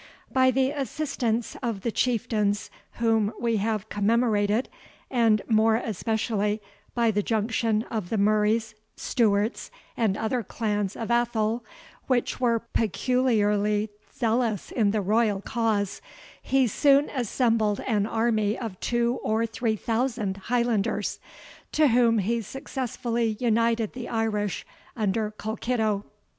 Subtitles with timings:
[0.33, 4.67] By the assistance of the chieftains whom we have commemorated,
[5.11, 6.59] and more especially
[6.95, 11.63] by the junction of the Murrays, Stewarts, and other clans of Athole,
[12.07, 16.01] which were peculiarly zealous in the royal cause,
[16.41, 21.19] he soon assembled an army of two or three thousand Highlanders,
[21.73, 24.65] to whom he successfully united the Irish
[24.97, 26.05] under Colkitto.